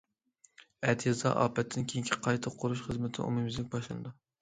ئەتىيازدا 0.87 1.35
ئاپەتتىن 1.43 1.87
كېيىنكى 1.93 2.19
قايتا 2.25 2.55
قۇرۇش 2.59 2.85
خىزمىتى 2.91 3.27
ئومۇميۈزلۈك 3.29 3.73
باشلىنىدۇ. 3.79 4.21